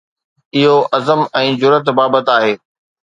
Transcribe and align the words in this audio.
اهو 0.59 0.75
عزم 0.95 1.21
۽ 1.41 1.49
جرئت 1.65 1.87
بابت 2.01 2.27
آهي. 2.37 2.53